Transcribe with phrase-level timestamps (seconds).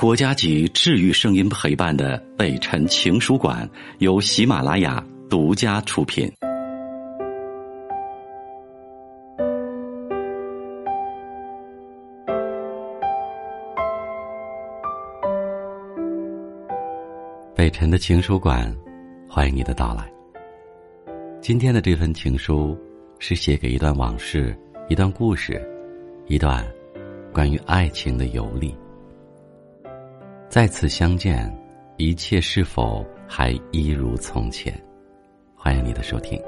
[0.00, 6.26] 国家级治愈声音陪伴的北辰情书馆由喜马拉雅独家出品。
[17.54, 18.74] 北辰的情书馆，
[19.28, 20.10] 欢迎你的到来。
[21.42, 22.74] 今天的这份情书
[23.18, 24.58] 是写给一段往事、
[24.88, 25.60] 一段故事、
[26.26, 26.66] 一段
[27.34, 28.74] 关于爱情的游历。
[30.50, 31.48] 再次相见，
[31.96, 34.74] 一切是否还一如从前？
[35.54, 36.42] 欢迎你的收听。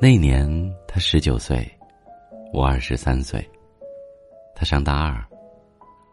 [0.00, 0.44] 那年
[0.88, 1.64] 他十九岁，
[2.52, 3.48] 我二十三岁。
[4.56, 5.24] 他上大二，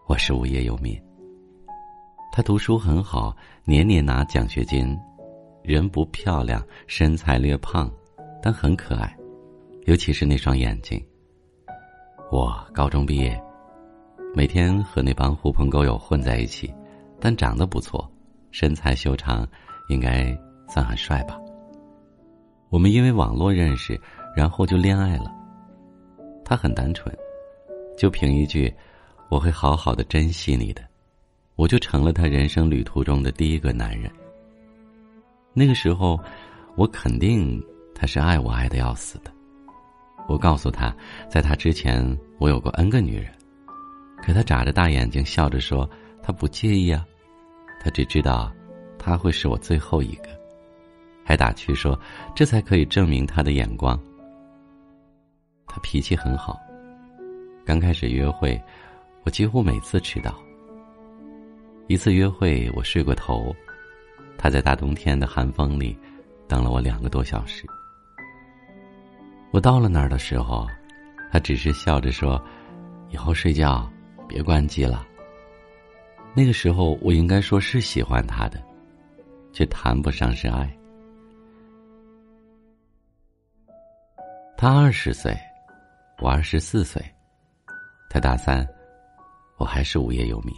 [0.08, 0.96] 我是无业游民。
[2.32, 4.96] 他读书很好，年年拿奖学金。
[5.68, 7.92] 人不漂亮，身材略胖，
[8.42, 9.14] 但很可爱，
[9.84, 10.98] 尤其是那双眼睛。
[12.32, 13.38] 我高中毕业，
[14.34, 16.74] 每天和那帮狐朋狗友混在一起，
[17.20, 18.10] 但长得不错，
[18.50, 19.46] 身材修长，
[19.90, 20.34] 应该
[20.70, 21.38] 算很帅吧。
[22.70, 24.00] 我们因为网络认识，
[24.38, 25.30] 然后就恋爱了。
[26.46, 27.14] 他很单纯，
[27.98, 28.74] 就凭一句
[29.30, 30.82] “我会好好的珍惜你的”，
[31.58, 34.10] 我就成了他人生旅途中的第一个男人。
[35.60, 36.20] 那个时候，
[36.76, 37.60] 我肯定
[37.96, 39.32] 他是爱我爱的要死的。
[40.28, 40.96] 我告诉他，
[41.28, 43.34] 在他之前我有过 N 个女人，
[44.22, 45.90] 可他眨着大眼睛笑着说
[46.22, 47.04] 他不介意啊，
[47.82, 48.54] 他只知道
[49.00, 50.30] 他会是我最后一个，
[51.26, 52.00] 还打趣说
[52.36, 54.00] 这才可以证明他的眼光。
[55.66, 56.56] 他脾气很好，
[57.66, 58.62] 刚开始约会，
[59.24, 60.36] 我几乎每次迟到。
[61.88, 63.56] 一次约会我睡过头。
[64.38, 65.98] 他在大冬天的寒风里
[66.48, 67.66] 等了我两个多小时。
[69.52, 70.68] 我到了那儿的时候，
[71.32, 72.42] 他只是笑着说
[73.10, 73.90] ：“以后睡觉
[74.28, 75.06] 别关机了。”
[76.36, 78.62] 那个时候，我应该说是喜欢他的，
[79.52, 80.72] 却谈不上是爱。
[84.56, 85.36] 他二十岁，
[86.20, 87.04] 我二十四岁，
[88.10, 88.68] 他大三，
[89.58, 90.54] 我还是无业游民。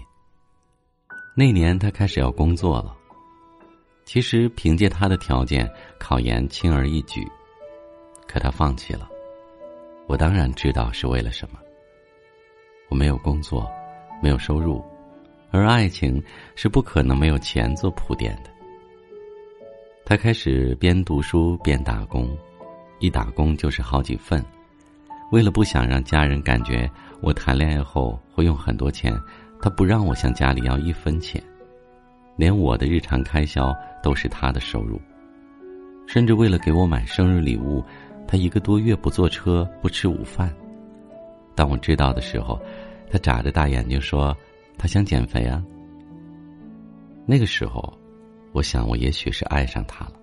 [1.35, 2.95] 那年他开始要工作了。
[4.11, 7.23] 其实凭借他的条件，考研轻而易举，
[8.27, 9.07] 可他放弃了。
[10.07, 11.59] 我当然知道是为了什么。
[12.89, 13.69] 我没有工作，
[14.19, 14.83] 没有收入，
[15.51, 16.19] 而爱情
[16.55, 18.49] 是不可能没有钱做铺垫的。
[20.03, 22.35] 他开始边读书边打工，
[22.97, 24.43] 一打工就是好几份。
[25.31, 26.89] 为了不想让家人感觉
[27.21, 29.15] 我谈恋爱后会用很多钱，
[29.61, 31.39] 他不让我向家里要一分钱。
[32.39, 34.97] 连我的日常开销都是他的收入，
[36.07, 37.83] 甚至为了给我买生日礼物，
[38.25, 40.49] 他一个多月不坐车不吃午饭。
[41.53, 42.57] 当我知道的时候，
[43.11, 44.33] 他眨着大眼睛说
[44.79, 45.61] ：“他想减肥啊。”
[47.27, 47.93] 那个时候，
[48.53, 50.13] 我想我也许是爱上他了，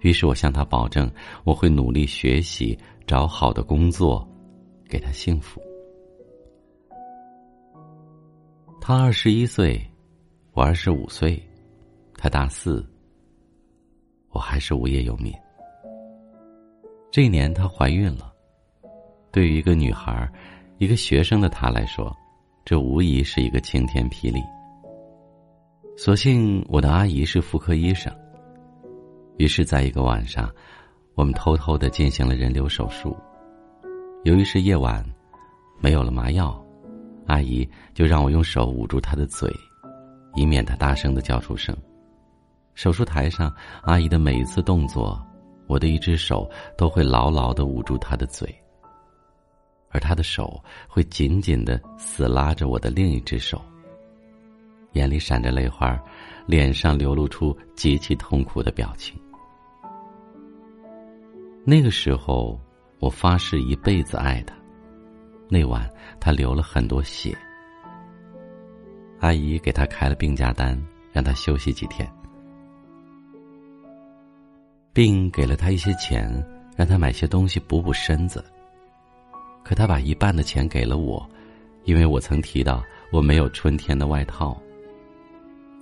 [0.00, 1.10] 于是我向他保证
[1.44, 4.26] 我会努力学习，找好的工作，
[4.88, 5.60] 给他幸福。
[8.80, 9.78] 他二十一岁。
[10.52, 11.40] 我二十五岁，
[12.16, 12.84] 他大四。
[14.30, 15.32] 我还是无业游民。
[17.12, 18.32] 这一年，她怀孕了。
[19.30, 20.28] 对于一个女孩，
[20.78, 22.12] 一个学生的她来说，
[22.64, 24.42] 这无疑是一个晴天霹雳。
[25.96, 28.12] 所幸我的阿姨是妇科医生。
[29.36, 30.52] 于是，在一个晚上，
[31.14, 33.16] 我们偷偷的进行了人流手术。
[34.24, 35.04] 由于是夜晚，
[35.78, 36.60] 没有了麻药，
[37.26, 39.48] 阿姨就让我用手捂住她的嘴。
[40.40, 41.76] 以免他大声的叫出声。
[42.74, 45.20] 手术台上，阿姨的每一次动作，
[45.66, 48.48] 我的一只手都会牢牢的捂住她的嘴，
[49.90, 50.58] 而她的手
[50.88, 53.60] 会紧紧的死拉着我的另一只手。
[54.92, 56.00] 眼里闪着泪花，
[56.46, 59.20] 脸上流露出极其痛苦的表情。
[61.66, 62.58] 那个时候，
[62.98, 64.56] 我发誓一辈子爱他。
[65.50, 65.88] 那晚，
[66.18, 67.36] 他流了很多血。
[69.20, 70.80] 阿姨给他开了病假单，
[71.12, 72.10] 让他休息几天。
[74.92, 76.28] 并给了他一些钱，
[76.76, 78.44] 让他买些东西补补身子。
[79.62, 81.24] 可他把一半的钱给了我，
[81.84, 82.82] 因为我曾提到
[83.12, 84.60] 我没有春天的外套，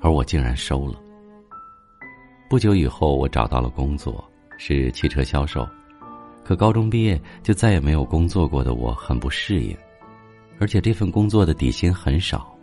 [0.02, 1.00] 而我竟然收了。
[2.50, 4.22] 不久以后，我找到了工作，
[4.58, 5.66] 是汽车销售。
[6.44, 9.76] 可高中毕业就再也没有工作过的我，很不适应，
[10.58, 12.57] 而且这份工作的底薪很少。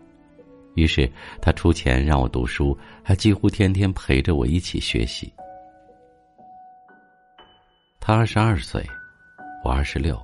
[0.76, 1.10] 于是，
[1.42, 5.34] 他出钱让我读书，还几乎天天陪着我一起学习。
[8.00, 8.86] 他二十二岁，
[9.64, 10.22] 我二十六。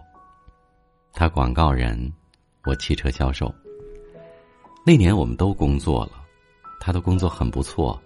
[1.13, 2.12] 他广告人，
[2.65, 3.53] 我汽车销售。
[4.86, 6.12] 那年我们都工作了，
[6.80, 8.00] 他的工作很不错，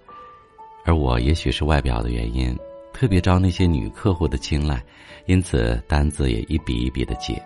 [0.85, 2.57] 而我也许是外表的原因，
[2.93, 4.83] 特别招那些女客户的青睐，
[5.25, 7.41] 因此单子也一笔一笔的接。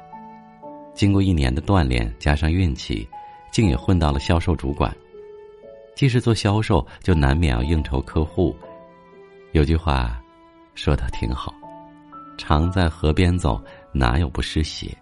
[0.94, 3.08] 经过一年的锻炼，加上运气，
[3.52, 4.96] 竟也混到了销售主管。
[5.96, 8.56] 既是做销售，就难免要应酬客户。
[9.52, 10.22] 有句话，
[10.76, 11.54] 说的挺好
[12.38, 13.62] ：“常在河边走，
[13.92, 14.96] 哪有不湿鞋。”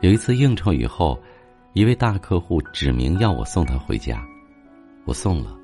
[0.00, 1.20] 有一次应酬以后，
[1.74, 4.24] 一位大客户指明要我送他回家，
[5.04, 5.54] 我送了。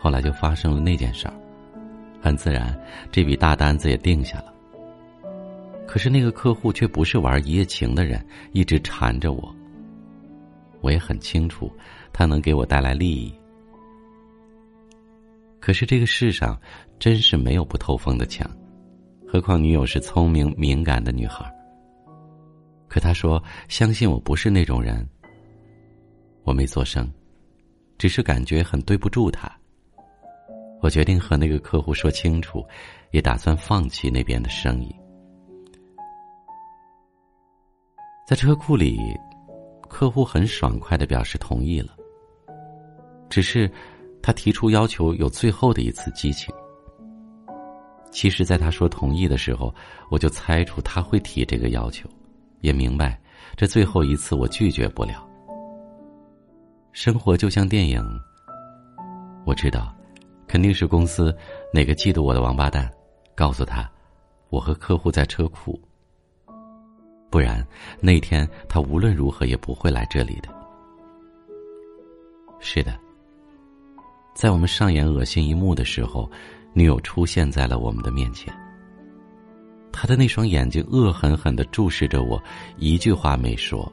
[0.00, 1.34] 后来就发生了那件事儿，
[2.22, 2.78] 很自然，
[3.10, 4.54] 这笔大单子也定下了。
[5.86, 9.54] 可是那个客户却不是玩一夜情的人，一直缠着我。
[10.80, 11.70] 我也很清楚，
[12.12, 13.32] 他能给我带来利益。
[15.60, 16.58] 可是这个世上，
[16.98, 18.50] 真是没有不透风的墙，
[19.28, 21.44] 何况女友是聪明敏感的女孩。
[22.88, 25.06] 可他说相信我不是那种人。
[26.42, 27.08] 我没做声，
[27.98, 29.50] 只是感觉很对不住他。
[30.80, 32.66] 我决定和那个客户说清楚，
[33.10, 34.92] 也打算放弃那边的生意。
[38.26, 38.98] 在车库里，
[39.90, 41.94] 客户很爽快的表示同意了。
[43.28, 43.70] 只是，
[44.22, 46.54] 他提出要求有最后的一次激情。
[48.10, 49.74] 其实，在他说同意的时候，
[50.10, 52.08] 我就猜出他会提这个要求，
[52.60, 53.20] 也明白
[53.56, 55.28] 这最后一次我拒绝不了。
[56.92, 58.02] 生活就像电影，
[59.44, 59.94] 我知道，
[60.46, 61.36] 肯定是公司
[61.72, 62.90] 哪个嫉妒我的王八蛋，
[63.34, 63.88] 告诉他，
[64.48, 65.80] 我和客户在车库。
[67.30, 67.64] 不然，
[68.00, 70.48] 那天他无论如何也不会来这里的。
[72.58, 72.98] 是的，
[74.34, 76.28] 在我们上演恶心一幕的时候，
[76.72, 78.52] 女友出现在了我们的面前。
[79.92, 82.42] 她的那双眼睛恶狠狠的注视着我，
[82.78, 83.90] 一句话没说，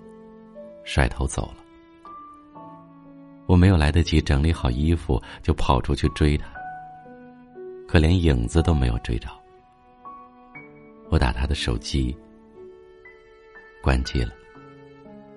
[0.83, 1.63] 甩头走了。
[3.45, 6.47] 我没有来得及整理好衣服，就跑出去追她，
[7.87, 9.29] 可连影子都没有追着。
[11.09, 12.17] 我打她的手机。
[13.87, 14.33] 关机了。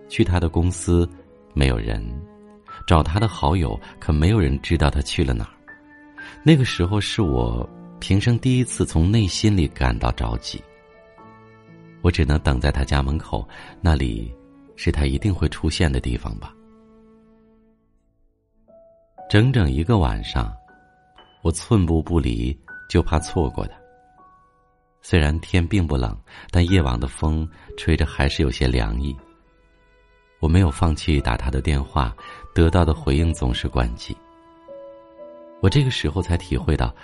[0.09, 1.09] 去他的公司，
[1.55, 2.03] 没有人；
[2.85, 5.55] 找他的好友，可没有人知道他去了哪儿。
[6.43, 7.69] 那个时候是我
[8.01, 10.61] 平生第一次从内心里感到着急。
[12.03, 13.49] 我只能等在他家门口，
[13.81, 14.35] 那里
[14.75, 16.53] 是他一定会出现的地方吧。
[19.29, 20.53] 整整一个晚上，
[21.43, 22.59] 我寸步不离，
[22.89, 23.80] 就怕错过他。
[25.03, 26.17] 虽然天并不冷，
[26.51, 29.17] 但夜晚的风吹着还是有些凉意。
[30.39, 32.15] 我没有放弃打他的电话，
[32.55, 34.17] 得到的回应总是关机。
[35.61, 36.95] 我这个时候才体会到，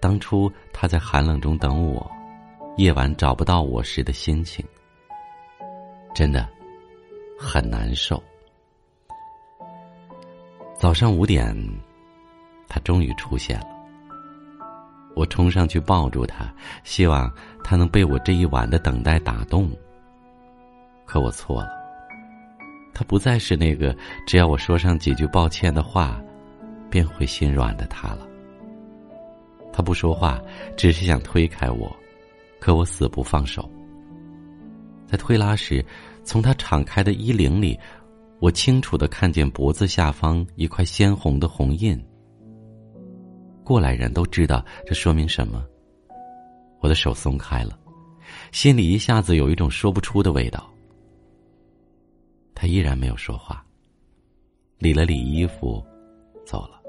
[0.00, 2.10] 当初他在寒冷中等我，
[2.76, 4.64] 夜晚找不到我时的心情，
[6.14, 6.48] 真的
[7.38, 8.20] 很难受。
[10.76, 11.56] 早上五点，
[12.66, 13.71] 他终于出现了。
[15.14, 16.52] 我冲上去抱住他，
[16.84, 17.30] 希望
[17.62, 19.70] 他能被我这一晚的等待打动。
[21.04, 21.70] 可我错了，
[22.94, 23.94] 他不再是那个
[24.26, 26.20] 只要我说上几句抱歉的话，
[26.90, 28.26] 便会心软的他了。
[29.72, 30.40] 他不说话，
[30.76, 31.94] 只是想推开我，
[32.60, 33.70] 可我死不放手。
[35.06, 35.84] 在推拉时，
[36.24, 37.78] 从他敞开的衣领里，
[38.38, 42.02] 我清楚的看见脖子下方一块鲜红的红印。
[43.64, 45.64] 过来人都知道这说明什么。
[46.80, 47.78] 我的手松开了，
[48.50, 50.68] 心里一下子有一种说不出的味道。
[52.54, 53.64] 他依然没有说话，
[54.78, 55.84] 理了理衣服，
[56.44, 56.80] 走了。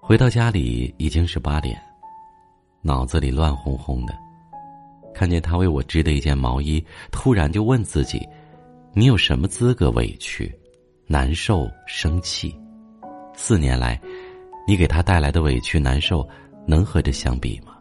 [0.00, 1.80] 回到家里已经是八点，
[2.82, 4.14] 脑子里乱哄哄的，
[5.14, 8.26] 看见他为我织的一件毛衣，突然就问自己：
[8.92, 10.52] 你有什么资格委屈、
[11.06, 12.56] 难受、生气？
[13.32, 14.00] 四年来，
[14.70, 16.24] 你给他带来的委屈难受，
[16.64, 17.76] 能和这相比吗？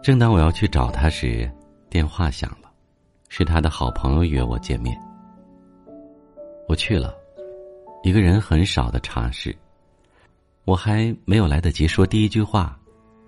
[0.00, 1.50] 正当我要去找他时，
[1.90, 2.70] 电话响了，
[3.28, 4.96] 是他的好朋友约我见面。
[6.68, 7.12] 我去了，
[8.04, 9.52] 一个人很少的茶室。
[10.66, 12.78] 我还没有来得及说第一句话，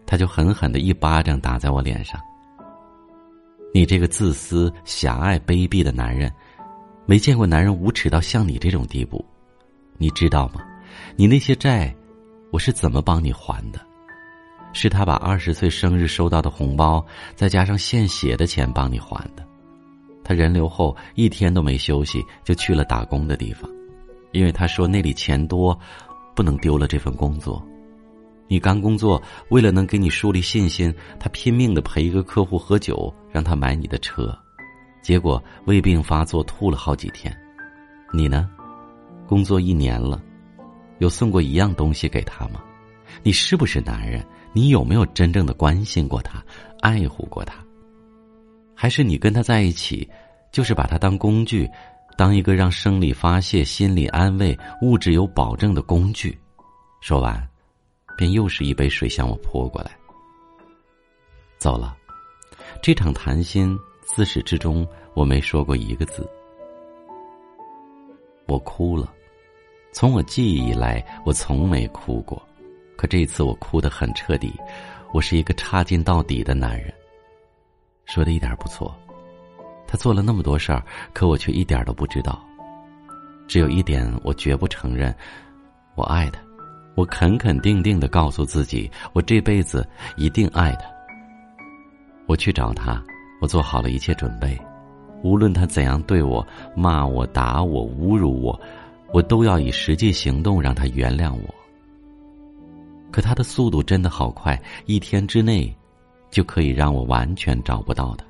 [0.07, 2.21] 他就狠狠的一巴掌打在我脸上。
[3.75, 6.33] 你这个自私、狭隘、卑鄙的男人，
[7.05, 9.27] 没见过男人无耻到像你这种地步。
[9.99, 10.65] 你知道吗？
[11.17, 11.95] 你那些债，
[12.51, 13.81] 我是怎么帮你还的？
[14.73, 19.47] 是他把二十岁生日收到的红包，再加上献血的钱帮你还的。
[20.23, 23.71] 他人流后一天都没休息，就去了打工的地方，
[24.33, 25.79] 因为他说那里钱多，
[26.35, 27.65] 不能丢了这份工作。
[28.49, 34.37] 你刚工作，为了能给你树立信心，他拼命的陪一个客户喝酒，让他买你的车，
[35.01, 37.35] 结果胃病发作，吐了好几天。
[38.13, 38.49] 你呢？
[39.27, 40.23] 工作一年了，
[40.99, 42.63] 有送过一样东西给他吗？
[43.23, 44.25] 你是不是男人？
[44.53, 46.43] 你有没有真正的关心过他，
[46.81, 47.63] 爱护过他？
[48.75, 50.09] 还是你跟他在一起，
[50.51, 51.69] 就是把他当工具，
[52.17, 56.39] 当一个让生理发泄、心理安慰、物质有保证的工具？
[57.01, 57.47] 说完，
[58.17, 59.91] 便又是一杯水向我泼过来。
[61.59, 61.97] 走了，
[62.83, 66.27] 这场谈心自始至终我没说过一个字。
[68.47, 69.13] 我哭了，
[69.97, 72.47] 从我记忆以来，我从没哭过。
[72.99, 74.53] 可这次我哭得很彻底，
[75.11, 76.93] 我是一个差劲到底的男人。
[78.05, 78.95] 说的一点不错，
[79.89, 80.85] 他做了那么多事儿，
[81.15, 82.39] 可我却一点都不知道。
[83.49, 85.17] 只有一点，我绝不承认，
[85.95, 86.43] 我爱他。
[86.95, 89.89] 我肯肯定定的告诉自己，我这辈子
[90.19, 90.91] 一定爱他。
[92.27, 93.03] 我去找他，
[93.41, 94.61] 我做好了一切准备，
[95.23, 98.61] 无论他怎样对我骂我、打我、侮辱我，
[99.13, 101.55] 我都要以实际行动让他原谅我。
[103.11, 105.75] 可他的速度真的好快，一天之内，
[106.31, 108.27] 就可以让我完全找不到他。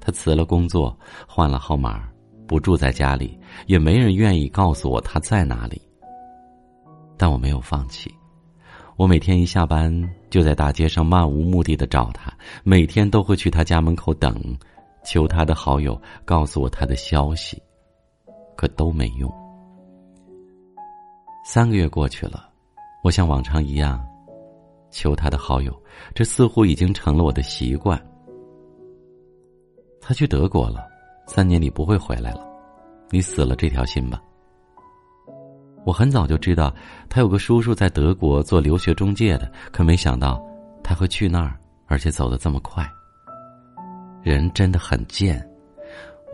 [0.00, 2.08] 他辞了工作，换了号码，
[2.48, 5.80] 不住在家里，也没人愿意告诉我他在哪里。
[7.16, 8.12] 但我没有放弃，
[8.96, 9.92] 我每天一下班
[10.30, 12.32] 就在大街上漫无目的的找他，
[12.64, 14.56] 每天都会去他家门口等，
[15.04, 17.62] 求他的好友告诉我他的消息，
[18.56, 19.30] 可都没用。
[21.44, 22.48] 三个月过去了。
[23.02, 24.04] 我像往常一样，
[24.90, 25.74] 求他的好友，
[26.14, 28.00] 这似乎已经成了我的习惯。
[30.00, 30.86] 他去德国了，
[31.26, 32.46] 三年里不会回来了，
[33.08, 34.20] 你死了这条心吧。
[35.86, 36.74] 我很早就知道
[37.08, 40.44] 他有个叔叔在德国做留学中介的，可没想到
[40.84, 42.86] 他会去那儿，而且走得这么快。
[44.22, 45.42] 人真的很贱，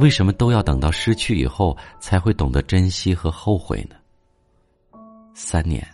[0.00, 3.94] 为什么都要等到失去以后才会懂得珍惜和后悔呢？
[5.38, 5.87] 三年。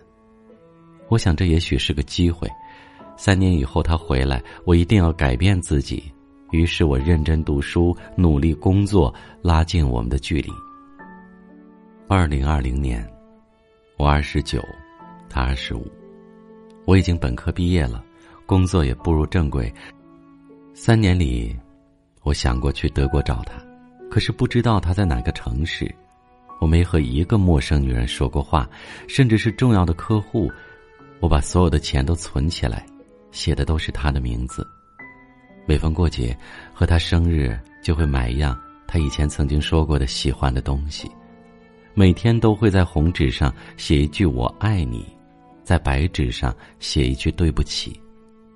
[1.08, 2.48] 我想，这也许是个机会。
[3.16, 6.00] 三年以后他回来，我一定要改变自己。
[6.52, 10.48] 于是我认真读书，努力工作，拉近我们的距离。
[12.06, 13.04] 二零二零年，
[13.96, 14.62] 我二十九，
[15.28, 15.90] 他二十五，
[16.86, 18.04] 我已经本科毕业了，
[18.46, 19.72] 工作也步入正轨。
[20.72, 21.58] 三年里，
[22.22, 23.60] 我想过去德国找他，
[24.08, 25.92] 可是不知道他在哪个城市。
[26.62, 28.70] 我没和一个陌生女人说过话，
[29.08, 30.48] 甚至是重要的客户。
[31.18, 32.86] 我把所有的钱都存起来，
[33.32, 34.64] 写的都是她的名字。
[35.66, 36.38] 每逢过节
[36.72, 41.10] 和她生日，就会买一样她以前曾经说过的喜欢的东西。
[41.94, 45.04] 每天都会在红纸上写一句“我爱你”，
[45.64, 48.00] 在白纸上写一句“对不起”，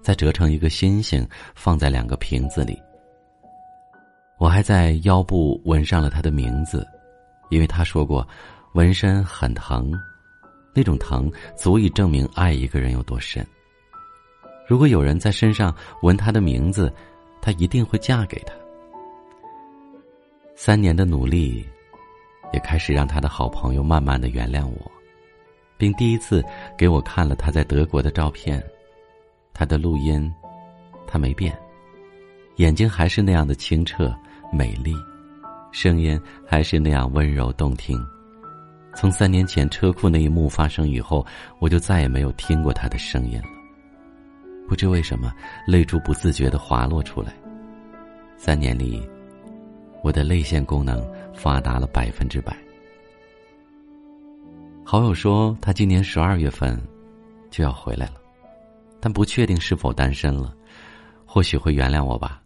[0.00, 2.80] 再折成一个星星放在两个瓶子里。
[4.38, 6.86] 我还在腰部纹上了他的名字，
[7.49, 8.26] 因为他说过，
[8.73, 9.93] 纹身很疼。
[10.75, 13.47] 那种疼足以证明爱一个人有多深。
[14.69, 16.93] 如果有人在身上纹他的名字，
[17.41, 18.53] 他一定会嫁给他。
[20.55, 21.67] 三年的努力，
[22.53, 24.93] 也开始让他的好朋友慢慢的原谅我，
[25.79, 26.45] 并第一次
[26.76, 28.62] 给我看了他在德国的照片，
[29.55, 30.31] 他的录音，
[31.07, 31.59] 他没变，
[32.57, 34.15] 眼睛还是那样的清澈
[34.53, 34.95] 美丽，
[35.78, 38.02] 声音还是那样温柔动听。
[38.95, 41.25] 从三年前车库那一幕发生以后，
[41.59, 43.49] 我就再也没有听过他的声音了。
[44.66, 45.30] 不知为什么，
[45.66, 47.35] 泪珠不自觉的滑落出来。
[48.38, 49.06] 三年里，
[50.02, 52.56] 我的泪腺功能发达了百分之百。
[54.83, 56.80] 好友说他今年十二月份
[57.50, 58.14] 就要回来了，
[58.99, 60.54] 但不确定是否单身了，
[61.26, 62.40] 或许会原谅我吧。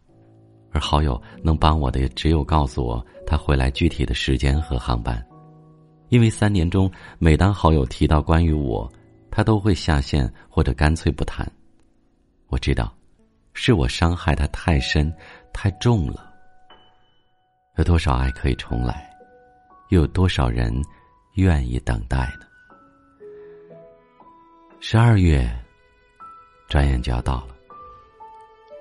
[0.72, 5.24] 而好友能帮我的也只有告诉我他回来具体的时间和航班。
[6.08, 8.90] 因为三年中，每当好友提到关于我，
[9.30, 11.50] 他都会下线或者干脆不谈。
[12.48, 12.92] 我知道，
[13.54, 15.12] 是我伤害他太深、
[15.52, 16.32] 太重了。
[17.76, 19.08] 有多少爱可以重来？
[19.90, 20.72] 又有多少人
[21.34, 22.46] 愿意等待呢？
[24.80, 25.48] 十二月，
[26.68, 27.54] 转眼就要到了。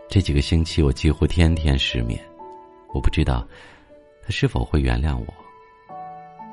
[0.09, 2.19] 这几个星期，我几乎天天失眠。
[2.91, 3.47] 我不知道，
[4.23, 5.31] 他是否会原谅我。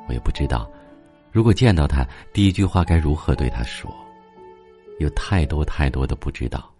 [0.06, 0.70] 我也不知道，
[1.32, 3.90] 如果见到他，第一句话该如何对他说？
[4.98, 6.70] 有太多太多的不知道。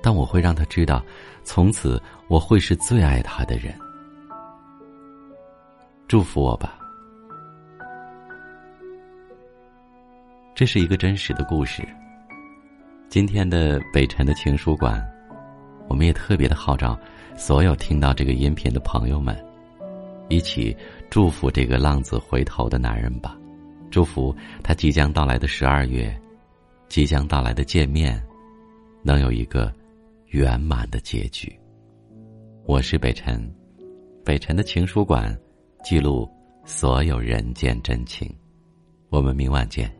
[0.00, 1.04] 但我会让他知道，
[1.42, 3.74] 从此我会是最爱他的人。
[6.06, 6.78] 祝福我吧。
[10.54, 11.82] 这是一个真实的故事，
[13.08, 15.04] 今天的北辰的情书馆，
[15.90, 16.96] 我们也特别的号召
[17.36, 19.36] 所有听到这个音频的朋友们，
[20.28, 20.74] 一起
[21.10, 23.36] 祝福这个浪子回头的男人吧，
[23.90, 24.32] 祝福
[24.62, 26.16] 他即将到来的十二月，
[26.88, 28.22] 即将到来的见面，
[29.02, 29.74] 能有一个
[30.28, 31.52] 圆满的结局。
[32.66, 33.52] 我是北辰，
[34.24, 35.36] 北辰的情书馆，
[35.82, 36.30] 记录
[36.64, 38.32] 所有人间真情。
[39.08, 39.99] 我们明晚见。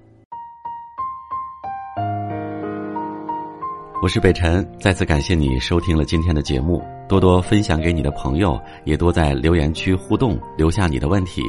[4.03, 11.43] 我是北辰，再次感谢你收听了今天的节目，多多分享给你的朋友，也多在留言区互动，留下你的问题，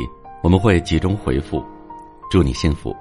[0.43, 1.63] 我们会集中回复。
[2.29, 2.93] 祝你幸福。